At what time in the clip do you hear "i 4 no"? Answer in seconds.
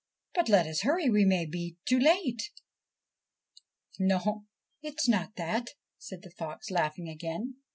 2.49-4.45